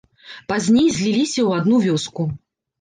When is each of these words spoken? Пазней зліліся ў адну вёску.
Пазней 0.51 0.87
зліліся 0.95 1.41
ў 1.45 1.51
адну 1.61 1.77
вёску. 1.87 2.31